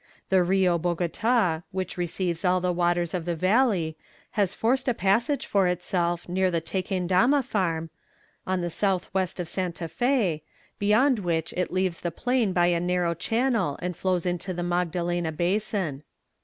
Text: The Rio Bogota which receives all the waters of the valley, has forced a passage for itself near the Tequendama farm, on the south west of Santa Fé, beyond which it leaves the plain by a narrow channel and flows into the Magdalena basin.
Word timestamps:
The 0.29 0.41
Rio 0.43 0.79
Bogota 0.79 1.61
which 1.69 1.95
receives 1.95 2.43
all 2.43 2.59
the 2.59 2.73
waters 2.73 3.13
of 3.13 3.25
the 3.25 3.35
valley, 3.35 3.95
has 4.31 4.55
forced 4.55 4.87
a 4.87 4.95
passage 4.95 5.45
for 5.45 5.67
itself 5.67 6.27
near 6.27 6.49
the 6.49 6.59
Tequendama 6.59 7.43
farm, 7.45 7.91
on 8.47 8.61
the 8.61 8.71
south 8.71 9.13
west 9.13 9.39
of 9.39 9.47
Santa 9.47 9.83
Fé, 9.85 10.41
beyond 10.79 11.19
which 11.19 11.53
it 11.53 11.69
leaves 11.71 11.99
the 11.99 12.09
plain 12.09 12.51
by 12.51 12.65
a 12.65 12.79
narrow 12.79 13.13
channel 13.13 13.77
and 13.79 13.95
flows 13.95 14.25
into 14.25 14.55
the 14.55 14.63
Magdalena 14.63 15.31
basin. 15.31 16.01